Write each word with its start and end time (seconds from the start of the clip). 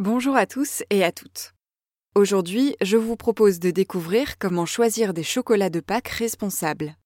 Bonjour 0.00 0.34
à 0.34 0.44
tous 0.44 0.82
et 0.90 1.04
à 1.04 1.12
toutes. 1.12 1.54
Aujourd'hui, 2.16 2.74
je 2.82 2.96
vous 2.96 3.14
propose 3.14 3.60
de 3.60 3.70
découvrir 3.70 4.38
comment 4.40 4.66
choisir 4.66 5.14
des 5.14 5.22
chocolats 5.22 5.70
de 5.70 5.78
Pâques 5.78 6.08
responsables. 6.08 6.96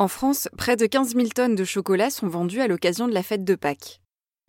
En 0.00 0.08
France, 0.08 0.48
près 0.58 0.74
de 0.74 0.86
15 0.86 1.14
000 1.14 1.28
tonnes 1.28 1.54
de 1.54 1.62
chocolat 1.62 2.10
sont 2.10 2.26
vendues 2.26 2.60
à 2.60 2.66
l'occasion 2.66 3.06
de 3.06 3.14
la 3.14 3.22
fête 3.22 3.44
de 3.44 3.54
Pâques. 3.54 4.00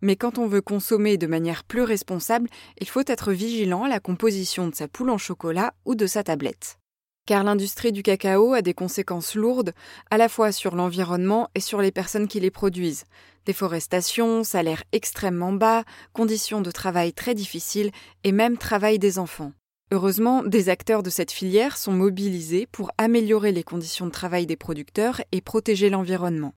Mais 0.02 0.16
quand 0.16 0.40
on 0.40 0.48
veut 0.48 0.64
consommer 0.64 1.18
de 1.18 1.28
manière 1.28 1.64
plus 1.64 1.84
responsable, 1.84 2.50
il 2.82 2.90
faut 2.90 3.04
être 3.06 3.32
vigilant 3.32 3.84
à 3.84 3.88
la 3.88 4.00
composition 4.00 4.68
de 4.68 4.74
sa 4.74 4.88
poule 4.88 5.12
en 5.12 5.20
chocolat 5.20 5.76
ou 5.86 5.94
de 5.94 6.08
sa 6.08 6.24
tablette. 6.24 6.80
Car 7.26 7.44
l'industrie 7.44 7.92
du 7.92 8.04
cacao 8.04 8.54
a 8.54 8.62
des 8.62 8.76
conséquences 8.76 9.34
lourdes 9.34 9.74
à 10.12 10.18
la 10.18 10.30
fois 10.30 10.52
sur 10.52 10.76
l'environnement 10.76 11.50
et 11.56 11.60
sur 11.60 11.82
les 11.82 11.92
personnes 11.92 12.28
qui 12.28 12.40
les 12.40 12.52
produisent. 12.52 13.06
Déforestation, 13.48 14.44
salaire 14.44 14.84
extrêmement 14.92 15.52
bas, 15.52 15.86
conditions 16.14 16.62
de 16.62 16.70
travail 16.70 17.14
très 17.14 17.34
difficiles 17.34 17.90
et 18.24 18.32
même 18.32 18.60
travail 18.60 19.00
des 19.00 19.18
enfants. 19.18 19.54
Heureusement, 19.92 20.44
des 20.44 20.70
acteurs 20.70 21.02
de 21.02 21.10
cette 21.10 21.32
filière 21.32 21.78
sont 21.78 21.94
mobilisés 21.94 22.68
pour 22.72 22.92
améliorer 23.00 23.52
les 23.52 23.64
conditions 23.64 24.06
de 24.06 24.12
travail 24.12 24.46
des 24.46 24.56
producteurs 24.56 25.22
et 25.32 25.42
protéger 25.42 25.90
l'environnement. 25.90 26.54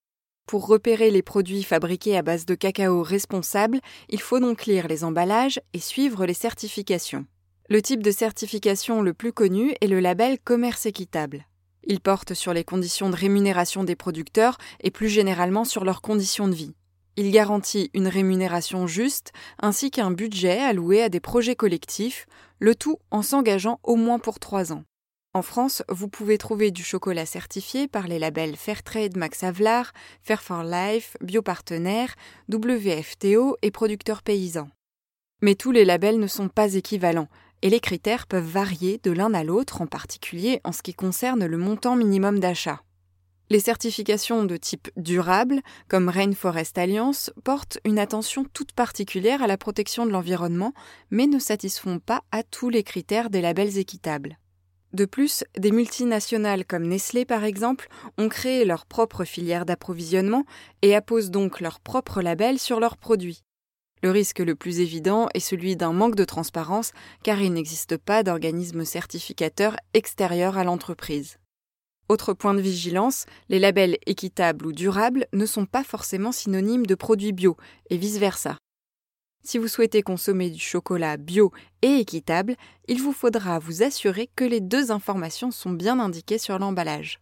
Pour 0.46 0.66
repérer 0.66 1.10
les 1.10 1.22
produits 1.22 1.62
fabriqués 1.62 2.16
à 2.16 2.22
base 2.22 2.44
de 2.44 2.54
cacao 2.54 3.02
responsables, 3.02 3.80
il 4.10 4.20
faut 4.20 4.40
donc 4.40 4.66
lire 4.66 4.86
les 4.86 5.02
emballages 5.02 5.60
et 5.72 5.80
suivre 5.80 6.26
les 6.26 6.34
certifications. 6.34 7.26
Le 7.70 7.82
type 7.82 8.02
de 8.02 8.10
certification 8.10 9.02
le 9.02 9.12
plus 9.12 9.34
connu 9.34 9.74
est 9.82 9.88
le 9.88 10.00
label 10.00 10.38
Commerce 10.42 10.86
équitable. 10.86 11.44
Il 11.84 12.00
porte 12.00 12.32
sur 12.32 12.54
les 12.54 12.64
conditions 12.64 13.10
de 13.10 13.14
rémunération 13.14 13.84
des 13.84 13.94
producteurs 13.94 14.56
et 14.80 14.90
plus 14.90 15.10
généralement 15.10 15.66
sur 15.66 15.84
leurs 15.84 16.00
conditions 16.00 16.48
de 16.48 16.54
vie. 16.54 16.74
Il 17.16 17.30
garantit 17.30 17.90
une 17.92 18.08
rémunération 18.08 18.86
juste 18.86 19.32
ainsi 19.60 19.90
qu'un 19.90 20.10
budget 20.10 20.60
alloué 20.60 21.02
à 21.02 21.10
des 21.10 21.20
projets 21.20 21.56
collectifs, 21.56 22.24
le 22.58 22.74
tout 22.74 22.96
en 23.10 23.20
s'engageant 23.20 23.80
au 23.82 23.96
moins 23.96 24.18
pour 24.18 24.38
trois 24.38 24.72
ans. 24.72 24.84
En 25.34 25.42
France, 25.42 25.82
vous 25.90 26.08
pouvez 26.08 26.38
trouver 26.38 26.70
du 26.70 26.82
chocolat 26.82 27.26
certifié 27.26 27.86
par 27.86 28.08
les 28.08 28.18
labels 28.18 28.56
Fairtrade 28.56 29.18
Max 29.18 29.42
Havelaar, 29.44 29.92
Fair 30.22 30.42
for 30.42 30.62
Life, 30.62 31.18
Biopartenaire, 31.20 32.14
WFTO 32.50 33.58
et 33.60 33.70
Producteurs 33.70 34.22
Paysans. 34.22 34.70
Mais 35.42 35.54
tous 35.54 35.70
les 35.70 35.84
labels 35.84 36.18
ne 36.18 36.26
sont 36.26 36.48
pas 36.48 36.74
équivalents, 36.74 37.28
et 37.62 37.70
les 37.70 37.80
critères 37.80 38.26
peuvent 38.26 38.44
varier 38.44 39.00
de 39.02 39.10
l'un 39.10 39.34
à 39.34 39.44
l'autre, 39.44 39.80
en 39.80 39.86
particulier 39.86 40.60
en 40.64 40.72
ce 40.72 40.82
qui 40.82 40.94
concerne 40.94 41.46
le 41.46 41.58
montant 41.58 41.96
minimum 41.96 42.40
d'achat. 42.40 42.82
Les 43.50 43.60
certifications 43.60 44.44
de 44.44 44.58
type 44.58 44.90
durable, 44.96 45.60
comme 45.88 46.10
Rainforest 46.10 46.76
Alliance, 46.76 47.30
portent 47.44 47.78
une 47.86 47.98
attention 47.98 48.44
toute 48.52 48.72
particulière 48.72 49.42
à 49.42 49.46
la 49.46 49.56
protection 49.56 50.04
de 50.04 50.10
l'environnement, 50.10 50.74
mais 51.10 51.26
ne 51.26 51.38
satisfont 51.38 51.98
pas 51.98 52.22
à 52.30 52.42
tous 52.42 52.68
les 52.68 52.82
critères 52.82 53.30
des 53.30 53.40
labels 53.40 53.78
équitables. 53.78 54.38
De 54.92 55.06
plus, 55.06 55.44
des 55.56 55.70
multinationales 55.70 56.64
comme 56.64 56.86
Nestlé, 56.86 57.24
par 57.24 57.44
exemple, 57.44 57.88
ont 58.18 58.28
créé 58.28 58.64
leur 58.64 58.84
propre 58.84 59.24
filière 59.24 59.64
d'approvisionnement 59.64 60.44
et 60.82 60.94
apposent 60.94 61.30
donc 61.30 61.60
leur 61.60 61.80
propre 61.80 62.20
label 62.20 62.58
sur 62.58 62.80
leurs 62.80 62.96
produits. 62.96 63.44
Le 64.02 64.10
risque 64.10 64.38
le 64.38 64.54
plus 64.54 64.80
évident 64.80 65.28
est 65.34 65.40
celui 65.40 65.76
d'un 65.76 65.92
manque 65.92 66.14
de 66.14 66.24
transparence, 66.24 66.92
car 67.22 67.40
il 67.40 67.52
n'existe 67.52 67.96
pas 67.96 68.22
d'organisme 68.22 68.84
certificateur 68.84 69.76
extérieur 69.94 70.56
à 70.56 70.64
l'entreprise. 70.64 71.38
Autre 72.08 72.32
point 72.32 72.54
de 72.54 72.60
vigilance, 72.60 73.26
les 73.48 73.58
labels 73.58 73.98
équitables 74.06 74.66
ou 74.66 74.72
durables 74.72 75.26
ne 75.32 75.44
sont 75.44 75.66
pas 75.66 75.84
forcément 75.84 76.32
synonymes 76.32 76.86
de 76.86 76.94
produits 76.94 77.32
bio, 77.32 77.56
et 77.90 77.98
vice-versa. 77.98 78.56
Si 79.44 79.58
vous 79.58 79.68
souhaitez 79.68 80.02
consommer 80.02 80.50
du 80.50 80.58
chocolat 80.58 81.16
bio 81.16 81.52
et 81.82 81.96
équitable, 81.96 82.56
il 82.86 83.02
vous 83.02 83.12
faudra 83.12 83.58
vous 83.58 83.82
assurer 83.82 84.28
que 84.36 84.44
les 84.44 84.60
deux 84.60 84.90
informations 84.90 85.50
sont 85.50 85.70
bien 85.70 86.00
indiquées 86.00 86.38
sur 86.38 86.58
l'emballage. 86.58 87.20